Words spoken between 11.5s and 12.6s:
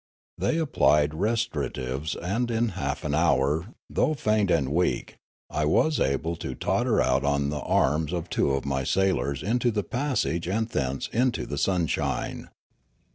sunshine.